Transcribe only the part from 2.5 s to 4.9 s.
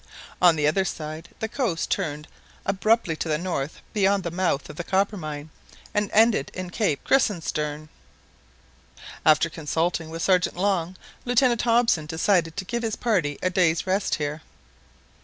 abruptly to the north beyond the mouth of the